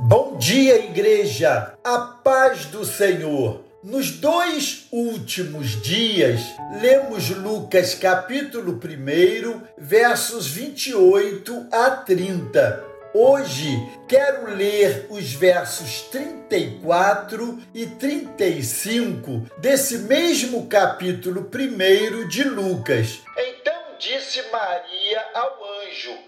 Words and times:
Bom 0.00 0.36
dia, 0.36 0.84
igreja! 0.84 1.74
A 1.84 1.98
paz 1.98 2.66
do 2.66 2.84
Senhor! 2.84 3.64
Nos 3.82 4.10
dois 4.10 4.88
últimos 4.90 5.80
dias, 5.82 6.40
lemos 6.80 7.30
Lucas 7.30 7.94
capítulo 7.94 8.72
1, 8.72 9.60
versos 9.78 10.48
28 10.48 11.68
a 11.70 11.90
30. 11.90 12.84
Hoje 13.14 13.68
quero 14.08 14.52
ler 14.56 15.06
os 15.10 15.32
versos 15.32 16.02
34 16.10 17.62
e 17.72 17.86
35 17.86 19.46
desse 19.58 19.98
mesmo 19.98 20.66
capítulo 20.66 21.48
1 21.54 22.28
de 22.28 22.42
Lucas. 22.42 23.20
Então 23.38 23.96
disse 24.00 24.42
Maria 24.50 25.24
ao 25.34 25.58
anjo 25.82 26.23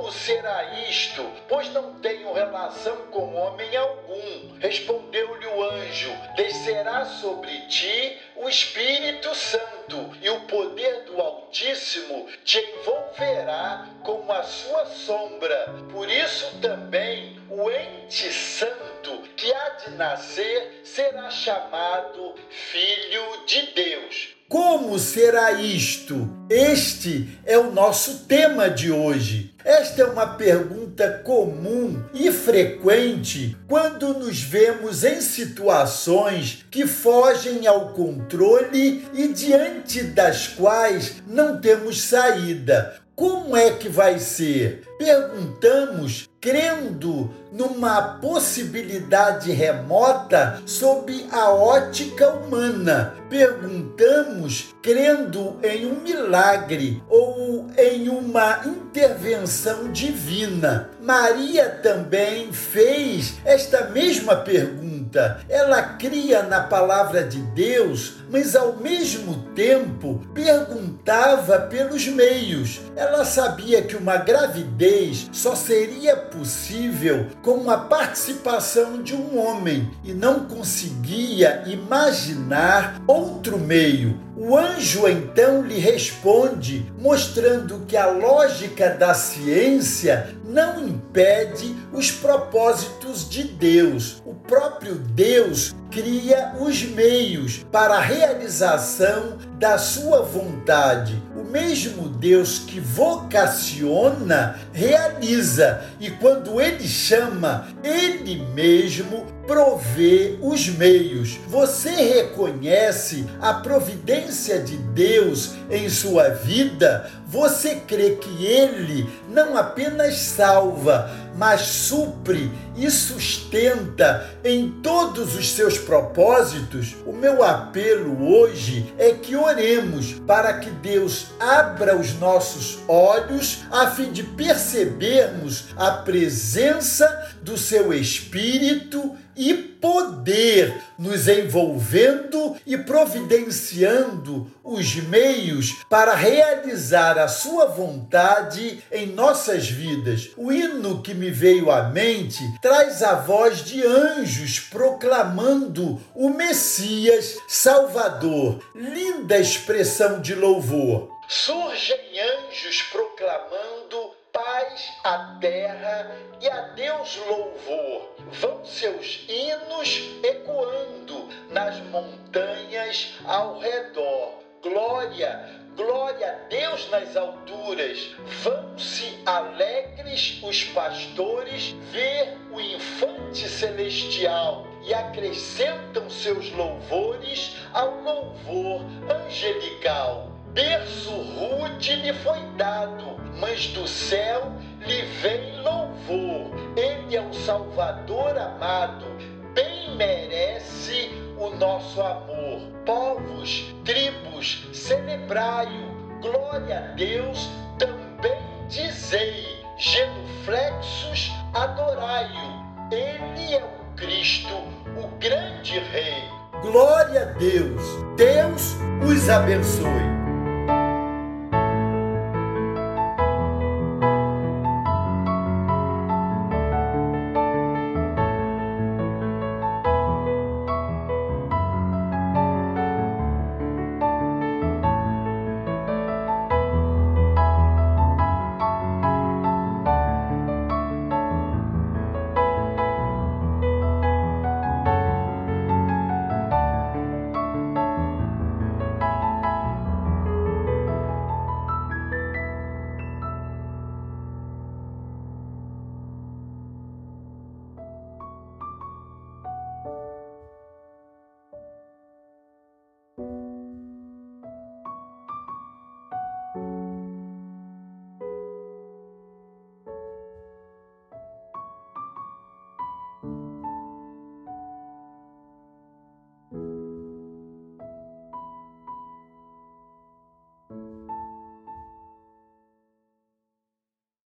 como 0.00 0.12
será 0.12 0.64
isto? 0.88 1.22
Pois 1.46 1.68
não 1.74 2.00
tenho 2.00 2.32
relação 2.32 2.96
com 3.10 3.34
homem 3.34 3.76
algum. 3.76 4.58
Respondeu-lhe 4.58 5.46
o 5.46 5.62
anjo: 5.62 6.10
Descerá 6.36 7.04
sobre 7.04 7.50
ti 7.66 8.18
o 8.36 8.48
Espírito 8.48 9.34
Santo, 9.34 10.16
e 10.22 10.30
o 10.30 10.40
poder 10.46 11.04
do 11.04 11.20
Altíssimo 11.20 12.26
te 12.44 12.58
envolverá 12.58 13.88
com 14.02 14.32
a 14.32 14.42
sua 14.42 14.86
sombra. 14.86 15.74
Por 15.92 16.08
isso 16.08 16.58
também 16.60 17.38
o 17.50 17.70
ente 17.70 18.32
santo 18.32 19.20
que 19.36 19.52
há 19.52 19.68
de 19.70 19.90
nascer 19.90 20.80
será 20.82 21.30
chamado 21.30 22.36
Filho 22.48 23.44
de 23.44 23.66
Deus. 23.72 24.39
Como 24.50 24.98
será 24.98 25.52
isto? 25.52 26.28
Este 26.50 27.38
é 27.46 27.56
o 27.56 27.70
nosso 27.70 28.24
tema 28.26 28.68
de 28.68 28.90
hoje. 28.90 29.54
Esta 29.64 30.02
é 30.02 30.04
uma 30.04 30.26
pergunta 30.26 31.22
comum 31.24 32.02
e 32.12 32.32
frequente 32.32 33.56
quando 33.68 34.12
nos 34.12 34.42
vemos 34.42 35.04
em 35.04 35.20
situações 35.20 36.66
que 36.68 36.84
fogem 36.84 37.68
ao 37.68 37.92
controle 37.92 39.06
e 39.14 39.28
diante 39.28 40.02
das 40.02 40.48
quais 40.48 41.22
não 41.28 41.60
temos 41.60 42.02
saída. 42.02 42.96
Como 43.14 43.56
é 43.56 43.70
que 43.70 43.88
vai 43.88 44.18
ser? 44.18 44.89
Perguntamos 45.00 46.28
crendo 46.38 47.30
numa 47.52 48.18
possibilidade 48.18 49.50
remota 49.50 50.60
sob 50.66 51.26
a 51.32 51.50
ótica 51.50 52.28
humana. 52.30 53.14
Perguntamos 53.28 54.74
crendo 54.82 55.58
em 55.62 55.86
um 55.86 56.00
milagre 56.00 57.02
ou 57.08 57.66
em 57.78 58.08
uma 58.08 58.60
intervenção 58.66 59.90
divina. 59.90 60.90
Maria 61.02 61.68
também 61.82 62.52
fez 62.52 63.34
esta 63.44 63.88
mesma 63.90 64.36
pergunta. 64.36 65.40
Ela 65.48 65.82
cria 65.82 66.42
na 66.42 66.60
palavra 66.60 67.24
de 67.24 67.38
Deus, 67.38 68.14
mas 68.30 68.56
ao 68.56 68.76
mesmo 68.76 69.44
tempo 69.54 70.24
perguntava 70.34 71.58
pelos 71.60 72.06
meios. 72.06 72.80
Ela 72.96 73.24
sabia 73.24 73.82
que 73.82 73.96
uma 73.96 74.16
gravidez 74.16 74.89
só 75.32 75.54
seria 75.54 76.16
possível 76.16 77.26
com 77.42 77.70
a 77.70 77.78
participação 77.78 79.02
de 79.02 79.14
um 79.14 79.38
homem 79.38 79.90
e 80.04 80.12
não 80.12 80.46
conseguia 80.46 81.62
imaginar 81.66 83.00
outro 83.06 83.58
meio. 83.58 84.18
O 84.36 84.56
anjo 84.56 85.06
então 85.06 85.62
lhe 85.62 85.78
responde, 85.78 86.90
mostrando 86.98 87.84
que 87.86 87.96
a 87.96 88.06
lógica 88.06 88.88
da 88.88 89.12
ciência 89.12 90.34
não 90.44 90.82
impede 90.82 91.76
os 91.92 92.10
propósitos 92.10 93.28
de 93.28 93.44
Deus. 93.44 94.22
O 94.24 94.34
próprio 94.34 94.94
Deus 94.94 95.74
cria 95.90 96.54
os 96.58 96.82
meios 96.84 97.66
para 97.70 97.96
a 97.96 98.00
realização 98.00 99.36
da 99.58 99.76
sua 99.76 100.22
vontade. 100.22 101.20
O 101.40 101.44
mesmo 101.44 102.06
Deus 102.06 102.58
que 102.58 102.78
vocaciona, 102.78 104.60
realiza, 104.74 105.82
e 105.98 106.10
quando 106.10 106.60
ele 106.60 106.86
chama, 106.86 107.68
ele 107.82 108.44
mesmo 108.52 109.26
provê 109.46 110.38
os 110.42 110.68
meios. 110.68 111.38
Você 111.48 111.90
reconhece 111.90 113.26
a 113.40 113.54
providência 113.54 114.58
de 114.60 114.76
Deus 114.76 115.54
em 115.70 115.88
sua 115.88 116.28
vida? 116.28 117.10
Você 117.26 117.76
crê 117.76 118.16
que 118.16 118.44
ele 118.44 119.08
não 119.30 119.56
apenas 119.56 120.18
salva, 120.18 121.10
mas 121.40 121.62
supre 121.62 122.52
e 122.76 122.90
sustenta 122.90 124.28
em 124.44 124.70
todos 124.82 125.34
os 125.34 125.52
seus 125.52 125.78
propósitos, 125.78 126.94
o 127.06 127.14
meu 127.14 127.42
apelo 127.42 128.30
hoje 128.30 128.92
é 128.98 129.12
que 129.12 129.34
oremos 129.34 130.12
para 130.26 130.58
que 130.58 130.68
Deus 130.68 131.28
abra 131.40 131.96
os 131.96 132.12
nossos 132.18 132.80
olhos 132.86 133.60
a 133.70 133.90
fim 133.90 134.12
de 134.12 134.22
percebermos 134.22 135.68
a 135.78 135.90
presença 135.92 137.30
do 137.40 137.56
seu 137.56 137.90
Espírito 137.90 139.16
e 139.34 139.54
poder 139.54 140.74
nos 140.98 141.26
envolvendo 141.26 142.56
e 142.66 142.76
providenciando 142.76 144.46
os 144.70 144.94
meios 144.94 145.82
para 145.90 146.14
realizar 146.14 147.18
a 147.18 147.26
sua 147.26 147.66
vontade 147.66 148.80
em 148.92 149.06
nossas 149.06 149.68
vidas. 149.68 150.30
O 150.36 150.52
hino 150.52 151.02
que 151.02 151.12
me 151.12 151.28
veio 151.28 151.72
à 151.72 151.88
mente 151.88 152.40
traz 152.62 153.02
a 153.02 153.16
voz 153.16 153.64
de 153.64 153.84
anjos 153.84 154.60
proclamando 154.60 156.00
o 156.14 156.30
Messias 156.30 157.36
Salvador. 157.48 158.62
Linda 158.72 159.38
expressão 159.38 160.20
de 160.20 160.36
louvor. 160.36 161.10
Surgem 161.26 161.98
anjos 162.20 162.82
proclamando 162.92 164.14
paz 164.32 164.92
à 165.02 165.36
terra 165.40 166.16
e 166.40 166.48
a 166.48 166.60
Deus 166.68 167.16
louvor. 167.26 168.14
Vão 168.32 168.64
seus 168.64 169.24
hinos 169.28 170.00
ecoando 170.22 171.28
nas 171.50 171.76
montanhas 171.86 173.14
ao 173.24 173.58
redor. 173.58 174.39
Glória, 174.62 175.40
glória 175.74 176.32
a 176.32 176.48
Deus 176.50 176.90
nas 176.90 177.16
alturas. 177.16 178.14
Vão-se 178.42 179.18
alegres 179.24 180.38
os 180.42 180.64
pastores 180.64 181.74
ver 181.90 182.36
o 182.52 182.60
infante 182.60 183.48
celestial 183.48 184.66
e 184.86 184.92
acrescentam 184.92 186.10
seus 186.10 186.52
louvores 186.52 187.56
ao 187.72 188.02
louvor 188.02 188.82
angelical. 189.26 190.30
Berço 190.48 191.10
rude 191.10 191.96
lhe 191.96 192.12
foi 192.12 192.40
dado, 192.58 193.16
mas 193.40 193.68
do 193.68 193.88
céu 193.88 194.52
lhe 194.80 195.00
vem 195.22 195.62
louvor. 195.62 196.54
Ele 196.76 197.16
é 197.16 197.22
o 197.22 197.32
Salvador 197.32 198.36
amado, 198.36 199.06
bem 199.54 199.96
merece 199.96 201.29
o 201.40 201.50
nosso 201.56 202.00
amor. 202.00 202.60
Povos, 202.84 203.74
tribos, 203.84 204.68
celebrai-o, 204.72 206.20
glória 206.20 206.78
a 206.78 206.94
Deus, 206.94 207.48
também 207.78 208.38
dizei, 208.68 209.64
genuflexos, 209.78 211.32
adorai-o. 211.54 212.94
Ele 212.94 213.54
é 213.54 213.64
o 213.64 213.96
Cristo, 213.96 214.54
o 214.96 215.08
grande 215.18 215.78
Rei. 215.78 216.22
Glória 216.62 217.22
a 217.22 217.38
Deus. 217.38 217.82
Deus 218.16 218.76
os 219.02 219.30
abençoe. 219.30 220.19